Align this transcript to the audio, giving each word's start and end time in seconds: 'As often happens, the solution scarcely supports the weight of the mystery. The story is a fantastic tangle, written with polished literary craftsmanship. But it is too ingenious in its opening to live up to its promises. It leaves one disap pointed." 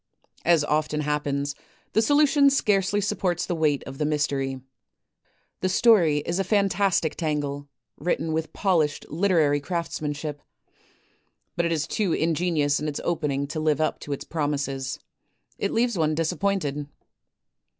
'As 0.53 0.63
often 0.63 1.01
happens, 1.01 1.53
the 1.93 2.01
solution 2.01 2.49
scarcely 2.49 2.99
supports 3.01 3.45
the 3.45 3.53
weight 3.53 3.83
of 3.83 3.99
the 3.99 4.03
mystery. 4.07 4.59
The 5.59 5.69
story 5.69 6.23
is 6.25 6.39
a 6.39 6.43
fantastic 6.43 7.13
tangle, 7.15 7.67
written 7.97 8.33
with 8.33 8.51
polished 8.51 9.05
literary 9.11 9.59
craftsmanship. 9.59 10.41
But 11.55 11.65
it 11.67 11.71
is 11.71 11.85
too 11.85 12.13
ingenious 12.13 12.79
in 12.79 12.87
its 12.87 12.99
opening 13.03 13.45
to 13.49 13.59
live 13.59 13.79
up 13.79 13.99
to 13.99 14.11
its 14.11 14.23
promises. 14.25 14.97
It 15.59 15.69
leaves 15.71 15.99
one 15.99 16.15
disap 16.15 16.39
pointed." 16.39 16.87